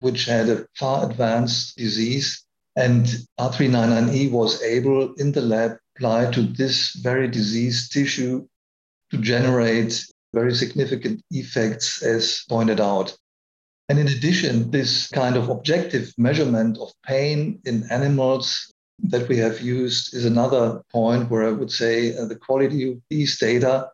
which 0.01 0.25
had 0.25 0.49
a 0.49 0.67
far 0.77 1.09
advanced 1.09 1.77
disease. 1.77 2.45
And 2.77 3.07
R399E 3.39 4.31
was 4.31 4.63
able 4.63 5.15
in 5.15 5.33
the 5.33 5.43
lab 5.43 5.79
apply 5.97 6.31
to 6.31 6.43
this 6.43 6.95
very 6.95 7.29
diseased 7.29 7.93
tissue 7.93 8.47
to 9.11 9.19
generate 9.19 10.05
very 10.33 10.55
significant 10.55 11.23
effects, 11.31 12.03
as 12.03 12.45
pointed 12.49 12.81
out. 12.81 13.17
And 13.89 13.99
in 13.99 14.07
addition, 14.07 14.71
this 14.71 15.09
kind 15.09 15.37
of 15.37 15.49
objective 15.49 16.15
measurement 16.17 16.79
of 16.79 16.93
pain 17.05 17.61
in 17.65 17.91
animals 17.91 18.73
that 19.03 19.29
we 19.29 19.37
have 19.39 19.61
used 19.61 20.15
is 20.15 20.25
another 20.25 20.83
point 20.93 21.31
where 21.31 21.47
I 21.47 21.53
would 21.53 21.73
say 21.73 22.17
uh, 22.17 22.27
the 22.27 22.37
quality 22.37 22.93
of 22.93 23.01
these 23.11 23.39
data 23.39 23.89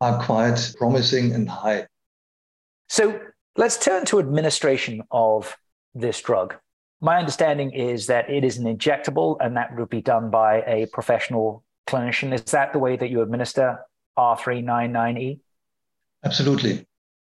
are 0.00 0.24
quite 0.24 0.74
promising 0.78 1.32
and 1.32 1.48
high. 1.48 1.88
So 2.88 3.20
Let's 3.60 3.76
turn 3.76 4.06
to 4.06 4.18
administration 4.18 5.02
of 5.10 5.54
this 5.94 6.22
drug. 6.22 6.54
My 7.02 7.18
understanding 7.18 7.72
is 7.72 8.06
that 8.06 8.30
it 8.30 8.42
is 8.42 8.56
an 8.56 8.64
injectable 8.64 9.36
and 9.38 9.54
that 9.58 9.76
would 9.76 9.90
be 9.90 10.00
done 10.00 10.30
by 10.30 10.62
a 10.62 10.86
professional 10.94 11.62
clinician. 11.86 12.32
Is 12.32 12.40
that 12.52 12.72
the 12.72 12.78
way 12.78 12.96
that 12.96 13.10
you 13.10 13.20
administer 13.20 13.80
R399E? 14.18 15.40
Absolutely. 16.24 16.86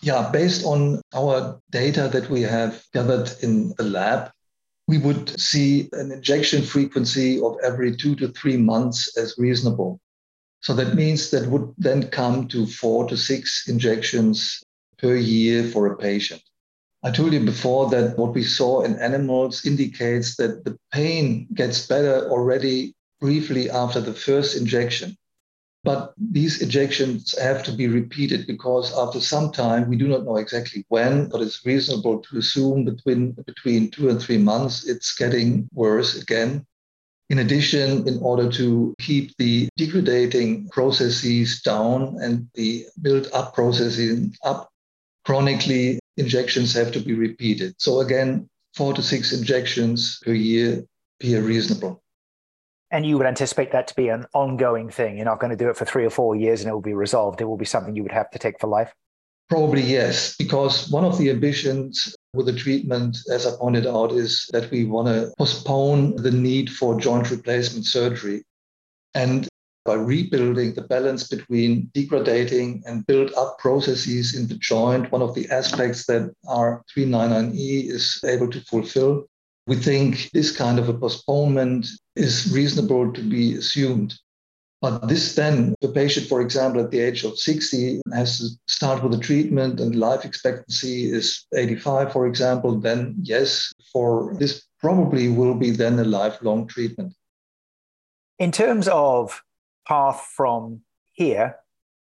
Yeah, 0.01 0.31
based 0.33 0.65
on 0.65 1.03
our 1.15 1.61
data 1.71 2.09
that 2.09 2.31
we 2.31 2.41
have 2.41 2.83
gathered 2.95 3.31
in 3.43 3.75
the 3.77 3.85
lab, 3.85 4.31
we 4.89 4.97
would 4.97 5.39
see 5.39 5.91
an 5.93 6.11
injection 6.11 6.63
frequency 6.63 7.39
of 7.43 7.59
every 7.63 7.95
two 7.95 8.15
to 8.17 8.29
three 8.29 8.57
months 8.57 9.15
as 9.19 9.35
reasonable. 9.37 10.01
So 10.63 10.73
that 10.73 10.95
means 10.95 11.29
that 11.33 11.51
would 11.51 11.75
then 11.77 12.09
come 12.09 12.49
to 12.49 12.65
four 12.65 13.07
to 13.09 13.17
six 13.19 13.69
injections 13.69 14.64
per 15.05 15.17
year 15.17 15.63
for 15.65 15.87
a 15.87 15.97
patient. 15.99 16.43
I 17.03 17.11
told 17.11 17.35
you 17.35 17.41
before 17.41 17.91
that 17.91 18.17
what 18.17 18.33
we 18.33 18.43
saw 18.43 18.81
in 18.85 18.99
animals 18.99 19.67
indicates 19.67 20.37
that 20.37 20.65
the 20.65 20.79
pain 20.93 21.47
gets 21.53 21.87
better 21.87 22.31
already 22.31 22.95
briefly 23.21 23.69
after 23.69 24.01
the 24.01 24.15
first 24.15 24.57
injection. 24.57 25.15
But 25.83 26.15
these 26.17 26.63
injections 26.63 27.39
have 27.39 27.63
to 27.65 27.73
be 27.73 27.89
repeated 27.89 28.47
because 28.47 28.97
after 28.97 29.21
some 29.21 29.53
time, 29.53 29.91
we 29.91 29.97
do 29.97 30.09
not 30.09 30.25
know 30.25 30.39
exactly 30.39 30.87
when, 30.89 31.29
but 31.29 31.43
it's 31.43 31.67
reasonable 31.67 32.23
to 32.23 32.39
assume 32.39 32.87
between, 32.87 33.33
between 33.33 33.91
two 33.91 34.09
and 34.09 34.19
three 34.19 34.39
months, 34.39 34.89
it's 34.89 35.15
getting 35.15 35.69
worse 35.75 36.17
again. 36.23 36.65
In 37.29 37.41
addition, 37.41 38.09
in 38.09 38.19
order 38.21 38.51
to 38.53 38.95
keep 38.99 39.37
the 39.37 39.69
degrading 39.77 40.71
processes 40.71 41.61
down 41.61 42.17
and 42.23 42.49
the 42.55 42.87
build 43.03 43.29
up 43.35 43.53
processes 43.55 44.35
up, 44.43 44.71
chronically 45.25 45.99
injections 46.17 46.75
have 46.75 46.93
to 46.93 47.01
be 47.01 47.15
repeated. 47.15 47.75
So 47.79 48.01
again, 48.01 48.49
four 48.75 48.95
to 48.95 49.03
six 49.03 49.33
injections 49.33 50.19
per 50.25 50.33
year 50.33 50.85
appear 51.21 51.43
reasonable 51.43 52.03
and 52.95 53.05
you 53.05 53.19
would 53.19 53.27
anticipate 53.27 53.73
that 53.73 53.89
to 53.89 53.95
be 53.97 54.09
an 54.09 54.25
ongoing 54.35 54.89
thing. 54.89 55.17
You're 55.17 55.25
not 55.25 55.41
going 55.41 55.51
to 55.51 55.57
do 55.57 55.69
it 55.69 55.77
for 55.77 55.85
three 55.85 56.07
or 56.07 56.11
four 56.11 56.37
years 56.37 56.61
and 56.61 56.71
it 56.71 56.73
will 56.73 56.81
be 56.81 56.95
resolved. 56.95 57.41
It 57.41 57.45
will 57.45 57.57
be 57.57 57.65
something 57.65 57.97
you 57.97 58.05
would 58.05 58.13
have 58.13 58.31
to 58.31 58.39
take 58.39 58.61
for 58.61 58.69
life. 58.69 58.95
Probably 59.51 59.83
yes, 59.83 60.37
because 60.37 60.89
one 60.91 61.05
of 61.05 61.19
the 61.19 61.29
ambitions 61.29 62.15
with 62.35 62.47
the 62.47 62.53
treatment, 62.53 63.19
as 63.33 63.47
I 63.47 63.57
pointed 63.57 63.89
out, 63.89 64.13
is 64.13 64.49
that 64.53 64.71
we 64.71 64.85
want 64.85 65.09
to 65.09 65.33
postpone 65.37 66.17
the 66.23 66.31
need 66.31 66.71
for 66.71 66.99
joint 66.99 67.33
replacement 67.33 67.85
surgery. 67.85 68.45
And 69.13 69.49
by 69.85 69.95
rebuilding 69.95 70.75
the 70.75 70.83
balance 70.83 71.29
between 71.29 71.91
degrading 71.95 72.83
and 72.87 73.07
build 73.07 73.33
up 73.37 73.59
processes 73.59 74.35
in 74.35 74.49
the 74.49 74.57
joint, 74.57 75.13
one 75.13 75.23
of 75.23 75.35
the 75.35 75.49
aspects 75.51 76.07
that 76.07 76.33
our 76.49 76.83
399E 76.97 77.91
is 77.91 78.21
able 78.25 78.51
to 78.51 78.61
fulfill 78.63 79.27
we 79.67 79.77
think 79.77 80.31
this 80.33 80.55
kind 80.55 80.79
of 80.79 80.89
a 80.89 80.95
postponement 80.95 81.87
is 82.17 82.53
reasonable 82.53 83.13
to 83.13 83.23
be 83.23 83.55
assumed. 83.55 84.15
But 84.83 85.09
this 85.09 85.35
then, 85.35 85.75
the 85.81 85.89
patient, 85.89 86.27
for 86.27 86.43
example, 86.43 86.83
at 86.83 86.91
the 86.91 87.01
age 87.01 87.25
of 87.25 87.39
60 87.39 88.03
has 88.13 88.39
to 88.39 88.49
start 88.69 89.03
with 89.03 89.15
a 89.15 89.19
treatment 89.19 89.81
and 89.81 89.97
life 89.97 90.27
expectancy 90.27 91.11
is 91.11 91.47
85, 91.55 92.13
for 92.13 92.27
example, 92.27 92.79
then 92.79 93.15
yes, 93.23 93.73
for 93.91 94.37
this 94.39 94.67
probably 94.79 95.31
will 95.31 95.55
be 95.55 95.71
then 95.71 95.99
a 95.99 96.05
lifelong 96.05 96.67
treatment. 96.67 97.15
In 98.39 98.53
terms 98.53 98.89
of 98.89 99.43
path 99.87 100.29
from 100.35 100.81
here 101.13 101.57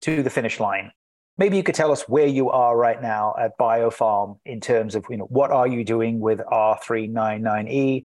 to 0.01 0.23
the 0.23 0.29
finish 0.29 0.59
line, 0.59 0.91
maybe 1.37 1.57
you 1.57 1.63
could 1.63 1.75
tell 1.75 1.91
us 1.91 2.03
where 2.07 2.27
you 2.27 2.49
are 2.49 2.77
right 2.77 3.01
now 3.01 3.35
at 3.39 3.57
BioPharm 3.57 4.39
in 4.45 4.61
terms 4.61 4.95
of 4.95 5.05
you 5.09 5.17
know 5.17 5.25
what 5.25 5.51
are 5.51 5.67
you 5.67 5.83
doing 5.83 6.19
with 6.19 6.39
R399E? 6.39 8.03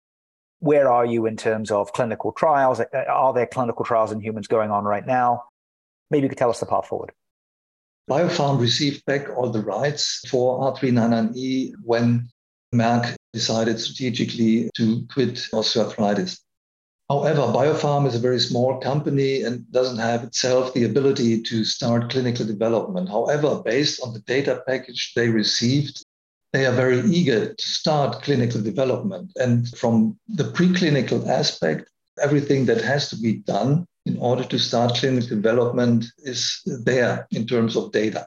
Where 0.61 0.91
are 0.91 1.05
you 1.05 1.27
in 1.27 1.37
terms 1.37 1.71
of 1.71 1.93
clinical 1.93 2.33
trials? 2.33 2.81
Are 2.81 3.33
there 3.35 3.47
clinical 3.47 3.85
trials 3.85 4.11
in 4.11 4.21
humans 4.21 4.47
going 4.47 4.71
on 4.71 4.85
right 4.85 5.07
now? 5.07 5.45
Maybe 6.11 6.25
you 6.25 6.29
could 6.29 6.39
tell 6.39 6.51
us 6.51 6.61
the 6.61 6.67
path 6.67 6.87
forward. 6.87 7.13
BioPharm 8.09 8.61
received 8.61 9.05
back 9.05 9.29
all 9.37 9.51
the 9.51 9.63
rights 9.63 10.27
for 10.29 10.73
R399E 10.73 11.73
when 11.83 12.29
Merck 12.75 13.17
decided 13.33 13.81
strategically 13.81 14.71
to 14.77 15.07
quit 15.13 15.35
osteoarthritis. 15.53 16.39
However, 17.09 17.43
BioPharm 17.43 18.07
is 18.09 18.17
a 18.17 18.21
very 18.21 18.41
small 18.41 18.81
company 18.81 19.43
and 19.43 19.71
doesn't 19.71 19.99
have 19.99 20.25
itself 20.25 20.75
the 20.75 20.85
ability 20.85 21.41
to 21.43 21.65
start 21.65 22.11
clinical 22.11 22.45
development. 22.45 23.09
However, 23.09 23.63
based 23.65 24.03
on 24.03 24.13
the 24.13 24.19
data 24.21 24.63
package 24.67 25.13
they 25.15 25.29
received, 25.29 26.05
they 26.53 26.67
are 26.67 26.73
very 26.73 27.01
eager 27.03 27.55
to 27.55 27.65
start 27.65 28.23
clinical 28.23 28.61
development. 28.61 29.31
And 29.37 29.69
from 29.77 30.19
the 30.27 30.45
preclinical 30.45 31.29
aspect, 31.29 31.89
everything 32.21 32.67
that 32.67 32.81
has 32.81 33.09
to 33.11 33.17
be 33.17 33.35
done 33.35 33.87
in 34.05 34.19
order 34.19 34.43
to 34.43 34.59
start 34.59 34.97
clinical 34.97 35.29
development 35.29 36.07
is 36.19 36.61
there 36.65 37.29
in 37.31 37.47
terms 37.47 37.77
of 37.77 37.93
data. 37.93 38.27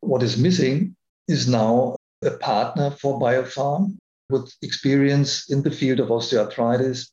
What 0.00 0.24
is 0.24 0.36
missing 0.36 0.96
is 1.28 1.46
now 1.46 1.96
a 2.24 2.32
partner 2.32 2.90
for 2.90 3.20
BioPharm 3.20 3.98
with 4.30 4.52
experience 4.62 5.48
in 5.48 5.62
the 5.62 5.70
field 5.70 6.00
of 6.00 6.08
osteoarthritis 6.08 7.08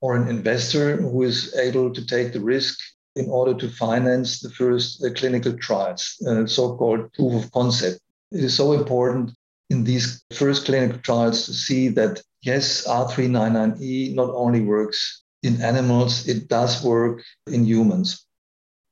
or 0.00 0.16
an 0.16 0.28
investor 0.28 0.96
who 0.96 1.22
is 1.22 1.54
able 1.56 1.92
to 1.92 2.06
take 2.06 2.32
the 2.32 2.40
risk 2.40 2.78
in 3.16 3.28
order 3.28 3.54
to 3.54 3.68
finance 3.68 4.40
the 4.40 4.50
first 4.50 5.04
uh, 5.04 5.12
clinical 5.14 5.52
trials, 5.58 6.16
uh, 6.26 6.46
so 6.46 6.76
called 6.76 7.12
proof 7.14 7.44
of 7.44 7.52
concept. 7.52 8.00
It 8.30 8.44
is 8.44 8.54
so 8.54 8.72
important 8.72 9.32
in 9.70 9.84
these 9.84 10.22
first 10.32 10.66
clinical 10.66 10.98
trials 11.00 11.46
to 11.46 11.52
see 11.52 11.88
that, 11.88 12.22
yes, 12.42 12.86
R399E 12.86 14.14
not 14.14 14.30
only 14.30 14.62
works 14.62 15.22
in 15.42 15.60
animals, 15.60 16.28
it 16.28 16.48
does 16.48 16.82
work 16.84 17.22
in 17.46 17.64
humans. 17.64 18.24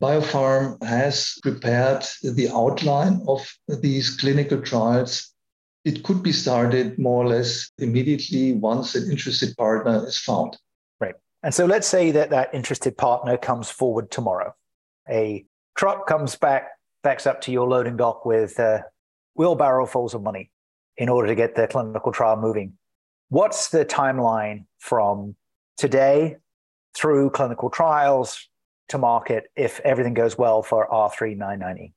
BioPharm 0.02 0.82
has 0.82 1.38
prepared 1.42 2.04
the 2.22 2.50
outline 2.52 3.22
of 3.26 3.48
these 3.80 4.10
clinical 4.10 4.60
trials. 4.60 5.32
It 5.84 6.02
could 6.02 6.22
be 6.22 6.32
started 6.32 6.98
more 6.98 7.24
or 7.24 7.28
less 7.28 7.70
immediately 7.78 8.52
once 8.52 8.94
an 8.94 9.10
interested 9.10 9.56
partner 9.56 10.06
is 10.06 10.18
found. 10.18 10.58
And 11.42 11.54
so 11.54 11.66
let's 11.66 11.86
say 11.86 12.10
that 12.12 12.30
that 12.30 12.54
interested 12.54 12.96
partner 12.96 13.36
comes 13.36 13.70
forward 13.70 14.10
tomorrow. 14.10 14.54
A 15.08 15.44
truck 15.76 16.06
comes 16.06 16.36
back, 16.36 16.70
backs 17.02 17.26
up 17.26 17.40
to 17.42 17.52
your 17.52 17.68
loading 17.68 17.96
dock 17.96 18.24
with 18.24 18.58
uh, 18.58 18.80
wheelbarrow 19.34 19.86
fulls 19.86 20.14
of 20.14 20.22
money 20.22 20.50
in 20.96 21.08
order 21.08 21.28
to 21.28 21.34
get 21.34 21.54
the 21.54 21.66
clinical 21.66 22.12
trial 22.12 22.36
moving. 22.36 22.72
What's 23.28 23.68
the 23.68 23.84
timeline 23.84 24.64
from 24.78 25.36
today 25.76 26.36
through 26.94 27.30
clinical 27.30 27.70
trials 27.70 28.48
to 28.88 28.98
market 28.98 29.50
if 29.56 29.80
everything 29.80 30.14
goes 30.14 30.38
well 30.38 30.62
for 30.62 30.88
R399E? 30.88 31.92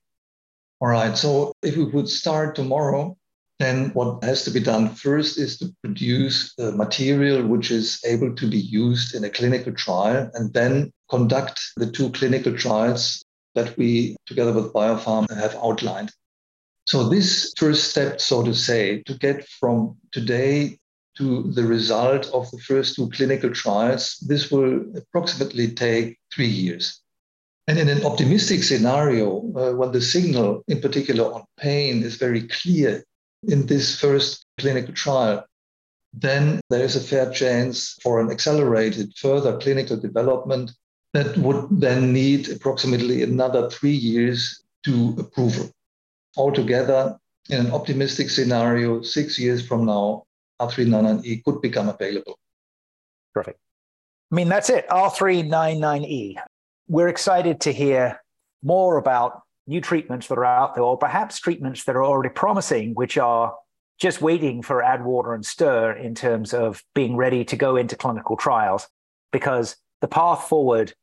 All 0.82 0.88
right. 0.88 1.18
So 1.18 1.54
if 1.62 1.78
we 1.78 1.86
would 1.86 2.10
start 2.10 2.56
tomorrow, 2.56 3.18
then 3.60 3.90
what 3.90 4.24
has 4.24 4.44
to 4.46 4.52
be 4.52 4.62
done 4.62 4.90
first 4.90 5.38
is 5.38 5.58
to 5.58 5.74
produce 5.84 6.54
material 6.58 7.46
which 7.46 7.72
is 7.72 8.00
able 8.06 8.34
to 8.36 8.50
be 8.50 8.58
used 8.58 9.14
in 9.14 9.26
a 9.26 9.30
clinical 9.30 9.74
trial 9.74 10.32
and 10.34 10.54
then 10.54 10.92
conduct 11.10 11.60
the 11.76 11.92
two 11.92 12.10
clinical 12.12 12.56
trials 12.56 13.24
that 13.56 13.78
we, 13.78 14.16
together 14.26 14.54
with 14.54 14.74
BioPharm, 14.74 15.30
have 15.36 15.56
outlined. 15.56 16.12
So, 16.86 17.10
this 17.10 17.54
first 17.58 17.92
step, 17.92 18.22
so 18.22 18.44
to 18.44 18.54
say, 18.54 19.04
to 19.04 19.14
get 19.16 19.48
from 19.60 19.98
today 20.12 20.80
to 21.18 21.52
the 21.52 21.64
result 21.64 22.28
of 22.34 22.50
the 22.52 22.60
first 22.60 22.96
two 22.96 23.10
clinical 23.10 23.52
trials, 23.52 24.18
this 24.28 24.50
will 24.50 24.86
approximately 24.96 25.72
take 25.72 26.18
three 26.34 26.48
years. 26.48 27.02
And 27.68 27.78
in 27.78 27.90
an 27.90 28.06
optimistic 28.06 28.64
scenario, 28.64 29.38
uh, 29.56 29.74
when 29.74 29.92
the 29.92 30.02
signal, 30.02 30.64
in 30.68 30.82
particular 30.82 31.32
on 31.32 31.44
pain, 31.58 32.02
is 32.02 32.16
very 32.16 32.48
clear 32.48 33.04
in 33.44 33.66
this 33.66 34.00
first 34.00 34.46
clinical 34.60 34.94
trial, 34.94 35.46
then 36.14 36.60
there 36.70 36.84
is 36.84 36.96
a 36.96 37.02
fair 37.02 37.32
chance 37.32 37.98
for 38.02 38.20
an 38.20 38.32
accelerated 38.32 39.14
further 39.18 39.58
clinical 39.58 39.98
development 39.98 40.72
that 41.14 41.38
would 41.38 41.68
then 41.72 42.14
need 42.14 42.50
approximately 42.50 43.24
another 43.24 43.70
three 43.70 43.96
years 43.96 44.64
to 44.86 45.16
approval. 45.20 45.70
Altogether, 46.38 47.18
in 47.50 47.66
an 47.66 47.72
optimistic 47.72 48.30
scenario, 48.30 49.02
six 49.02 49.40
years 49.40 49.66
from 49.66 49.86
now, 49.86 50.26
R399E 50.62 51.44
could 51.44 51.62
become 51.62 51.90
available. 51.90 52.38
Perfect. 53.34 53.60
I 54.32 54.36
mean, 54.36 54.50
that's 54.50 54.70
it, 54.70 54.88
R399E. 54.90 56.36
We're 56.88 57.08
excited 57.08 57.62
to 57.62 57.72
hear 57.72 58.22
more 58.64 58.98
about 58.98 59.42
new 59.70 59.80
treatments 59.80 60.28
that 60.28 60.38
are 60.38 60.46
out 60.46 60.74
there, 60.74 60.84
or 60.84 60.98
perhaps 60.98 61.40
treatments 61.40 61.84
that 61.86 61.96
are 61.96 62.04
already 62.04 62.34
promising, 62.34 62.94
which 62.96 63.18
are 63.18 63.56
just 64.00 64.22
waiting 64.22 64.64
for 64.64 64.82
add 64.82 65.06
water 65.06 65.34
and 65.34 65.46
stir 65.46 65.92
in 65.92 66.16
terms 66.16 66.54
of 66.54 66.84
being 66.96 67.16
ready 67.16 67.46
to 67.46 67.56
go 67.56 67.76
into 67.76 67.96
clinical 67.96 68.36
trials, 68.36 68.88
because 69.32 69.78
the 70.02 70.08
path 70.08 70.48
forward 70.50 70.94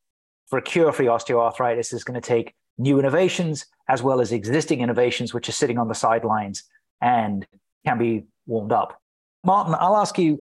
for 0.48 0.58
a 0.58 0.62
cure 0.62 0.92
for 0.92 1.04
osteoarthritis 1.04 1.94
is 1.94 2.02
going 2.04 2.20
to 2.20 2.26
take 2.26 2.54
new 2.76 2.98
innovations 2.98 3.66
as 3.88 4.02
well 4.02 4.20
as 4.20 4.32
existing 4.32 4.80
innovations, 4.80 5.32
which 5.32 5.48
are 5.48 5.52
sitting 5.52 5.78
on 5.78 5.88
the 5.88 5.94
sidelines 5.94 6.64
and 7.00 7.46
can 7.84 7.98
be 7.98 8.24
warmed 8.46 8.72
up. 8.72 9.00
Martin, 9.44 9.76
I'll 9.78 9.96
ask 9.96 10.18
you, 10.18 10.40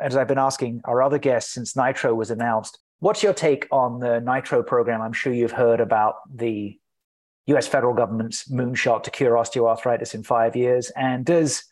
as 0.00 0.16
I've 0.16 0.28
been 0.28 0.38
asking 0.38 0.80
our 0.84 1.02
other 1.02 1.18
guests 1.18 1.52
since 1.52 1.76
Nitro 1.76 2.14
was 2.14 2.30
announced, 2.30 2.78
what's 3.00 3.22
your 3.22 3.34
take 3.34 3.66
on 3.70 4.00
the 4.00 4.20
Nitro 4.20 4.62
program? 4.62 5.02
I'm 5.02 5.12
sure 5.12 5.32
you've 5.32 5.52
heard 5.52 5.80
about 5.80 6.14
the 6.34 6.78
US 7.48 7.66
federal 7.66 7.94
government's 7.94 8.48
moonshot 8.48 9.02
to 9.04 9.10
cure 9.10 9.34
osteoarthritis 9.34 10.14
in 10.14 10.22
five 10.22 10.54
years? 10.56 10.90
And 10.96 11.24
does 11.24 11.64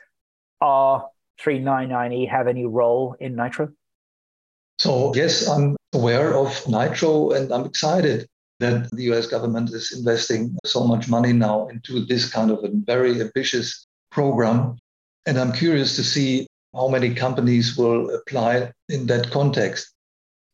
R399E 0.62 2.28
have 2.28 2.48
any 2.48 2.66
role 2.66 3.16
in 3.20 3.36
Nitro? 3.36 3.70
So, 4.78 5.14
yes, 5.14 5.48
I'm 5.48 5.76
aware 5.94 6.36
of 6.36 6.66
Nitro 6.68 7.30
and 7.30 7.52
I'm 7.52 7.64
excited 7.64 8.26
that 8.60 8.90
the 8.90 9.02
US 9.12 9.26
government 9.26 9.70
is 9.70 9.92
investing 9.96 10.56
so 10.64 10.86
much 10.86 11.08
money 11.08 11.32
now 11.32 11.68
into 11.68 12.04
this 12.06 12.30
kind 12.30 12.50
of 12.50 12.64
a 12.64 12.70
very 12.72 13.20
ambitious 13.20 13.86
program. 14.10 14.76
And 15.26 15.38
I'm 15.38 15.52
curious 15.52 15.96
to 15.96 16.04
see 16.04 16.46
how 16.74 16.88
many 16.88 17.14
companies 17.14 17.76
will 17.76 18.14
apply 18.14 18.72
in 18.88 19.06
that 19.06 19.30
context. 19.30 19.92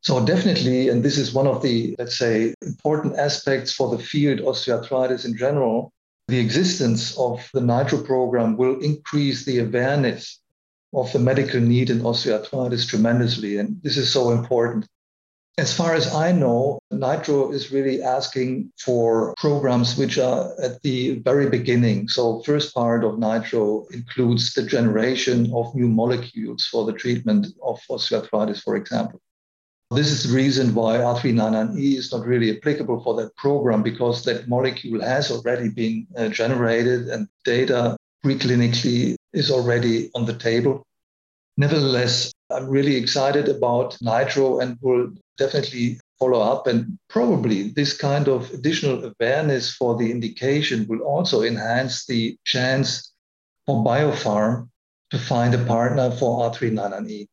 So 0.03 0.25
definitely, 0.25 0.89
and 0.89 1.01
this 1.01 1.17
is 1.17 1.33
one 1.33 1.47
of 1.47 1.61
the, 1.61 1.95
let's 1.97 2.17
say, 2.17 2.53
important 2.61 3.17
aspects 3.17 3.71
for 3.71 3.89
the 3.89 4.03
field 4.03 4.39
osteoarthritis 4.39 5.23
in 5.23 5.37
general, 5.37 5.93
the 6.27 6.39
existence 6.39 7.17
of 7.17 7.49
the 7.53 7.61
NITRO 7.61 8.05
program 8.05 8.57
will 8.57 8.79
increase 8.81 9.45
the 9.45 9.59
awareness 9.59 10.41
of 10.93 11.11
the 11.13 11.19
medical 11.19 11.61
need 11.61 11.89
in 11.89 12.01
osteoarthritis 12.01 12.85
tremendously. 12.87 13.57
And 13.57 13.81
this 13.81 13.95
is 13.95 14.11
so 14.11 14.31
important. 14.31 14.87
As 15.57 15.71
far 15.73 15.93
as 15.93 16.13
I 16.13 16.33
know, 16.33 16.79
Nitro 16.91 17.51
is 17.51 17.71
really 17.71 18.01
asking 18.01 18.73
for 18.83 19.33
programs 19.37 19.97
which 19.97 20.17
are 20.17 20.51
at 20.61 20.81
the 20.81 21.19
very 21.19 21.47
beginning. 21.47 22.09
So, 22.09 22.41
first 22.41 22.73
part 22.73 23.05
of 23.05 23.19
Nitro 23.19 23.85
includes 23.91 24.53
the 24.53 24.63
generation 24.63 25.53
of 25.53 25.73
new 25.75 25.87
molecules 25.87 26.65
for 26.65 26.85
the 26.85 26.93
treatment 26.93 27.47
of 27.63 27.79
osteoarthritis, 27.89 28.61
for 28.63 28.75
example. 28.75 29.21
This 29.95 30.11
is 30.11 30.23
the 30.23 30.35
reason 30.35 30.73
why 30.73 30.97
R399E 30.97 31.97
is 31.97 32.11
not 32.11 32.25
really 32.25 32.55
applicable 32.57 33.03
for 33.03 33.15
that 33.15 33.35
program 33.35 33.83
because 33.83 34.23
that 34.25 34.47
molecule 34.47 35.01
has 35.01 35.31
already 35.31 35.69
been 35.69 36.07
uh, 36.17 36.29
generated 36.29 37.09
and 37.09 37.27
data 37.45 37.95
preclinically 38.25 39.15
is 39.33 39.51
already 39.51 40.09
on 40.15 40.25
the 40.25 40.33
table. 40.33 40.83
Nevertheless, 41.57 42.31
I'm 42.49 42.67
really 42.67 42.95
excited 42.95 43.49
about 43.49 43.97
Nitro 44.01 44.59
and 44.59 44.77
will 44.81 45.11
definitely 45.37 45.99
follow 46.19 46.41
up. 46.41 46.67
And 46.67 46.97
probably 47.09 47.69
this 47.69 47.95
kind 47.95 48.27
of 48.27 48.51
additional 48.51 49.11
awareness 49.11 49.73
for 49.75 49.97
the 49.97 50.09
indication 50.09 50.87
will 50.87 51.01
also 51.01 51.43
enhance 51.43 52.05
the 52.05 52.37
chance 52.45 53.13
for 53.65 53.83
BioPharm 53.83 54.69
to 55.11 55.19
find 55.19 55.53
a 55.53 55.63
partner 55.65 56.09
for 56.11 56.49
R399E. 56.51 57.27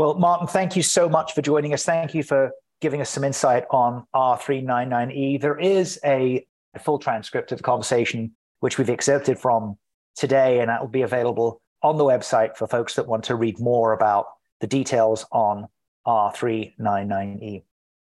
Well, 0.00 0.14
Martin, 0.14 0.46
thank 0.46 0.76
you 0.76 0.82
so 0.82 1.10
much 1.10 1.34
for 1.34 1.42
joining 1.42 1.74
us. 1.74 1.84
Thank 1.84 2.14
you 2.14 2.22
for 2.22 2.52
giving 2.80 3.02
us 3.02 3.10
some 3.10 3.22
insight 3.22 3.66
on 3.68 4.06
R399E. 4.14 5.38
There 5.38 5.58
is 5.58 6.00
a, 6.02 6.46
full 6.80 6.98
transcript 6.98 7.52
of 7.52 7.58
the 7.58 7.62
conversation, 7.62 8.34
which 8.60 8.78
we've 8.78 8.88
excerpted 8.88 9.38
from 9.38 9.76
today, 10.16 10.60
and 10.60 10.70
that 10.70 10.80
will 10.80 10.88
be 10.88 11.02
available 11.02 11.60
on 11.82 11.98
the 11.98 12.04
website 12.04 12.56
for 12.56 12.66
folks 12.66 12.94
that 12.94 13.06
want 13.06 13.24
to 13.24 13.34
read 13.34 13.60
more 13.60 13.92
about 13.92 14.24
the 14.60 14.66
details 14.66 15.26
on 15.32 15.68
R399E. 16.06 17.62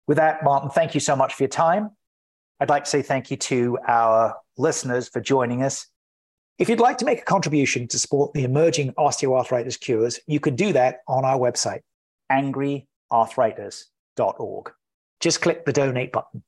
With 0.07 0.15
that, 0.15 0.41
Martin, 0.41 0.69
thank 0.69 0.93
you 0.93 1.01
so 1.01 1.17
much 1.17 1.33
for 1.33 1.43
your 1.43 1.49
time. 1.49 1.91
I'd 2.61 2.69
like 2.69 2.85
to 2.85 2.89
say 2.89 3.01
thank 3.01 3.29
you 3.29 3.35
to 3.35 3.77
our 3.89 4.37
listeners 4.57 5.09
for 5.09 5.19
joining 5.19 5.63
us. 5.63 5.87
If 6.59 6.69
you'd 6.69 6.79
like 6.79 6.99
to 6.99 7.05
make 7.05 7.21
a 7.21 7.25
contribution 7.25 7.87
to 7.87 7.97
support 7.97 8.31
the 8.33 8.43
emerging 8.43 8.93
osteoarthritis 8.93 9.79
cures, 9.79 10.19
you 10.27 10.39
can 10.39 10.55
do 10.55 10.71
that 10.73 10.99
on 11.07 11.25
our 11.25 11.39
website, 11.39 11.81
angryarthritis.org. 12.31 14.71
Just 15.19 15.41
click 15.41 15.65
the 15.65 15.73
donate 15.73 16.11
button. 16.11 16.43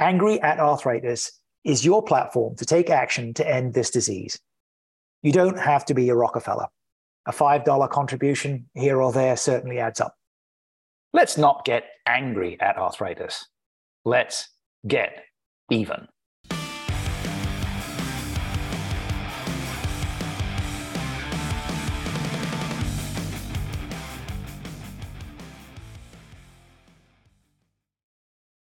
Angry 0.00 0.40
at 0.40 0.60
Arthritis 0.60 1.32
is 1.64 1.84
your 1.84 2.02
platform 2.02 2.56
to 2.56 2.64
take 2.64 2.88
action 2.88 3.34
to 3.34 3.46
end 3.46 3.74
this 3.74 3.90
disease. 3.90 4.40
You 5.22 5.32
don't 5.32 5.58
have 5.58 5.84
to 5.86 5.94
be 5.94 6.08
a 6.08 6.14
Rockefeller. 6.14 6.68
A 7.26 7.32
$5 7.32 7.90
contribution 7.90 8.70
here 8.74 9.02
or 9.02 9.12
there 9.12 9.36
certainly 9.36 9.78
adds 9.78 10.00
up. 10.00 10.14
Let's 11.12 11.36
not 11.36 11.64
get 11.64 11.84
angry 12.06 12.56
at 12.60 12.78
arthritis. 12.78 13.48
Let's 14.04 14.48
get 14.86 15.24
even. 15.70 16.06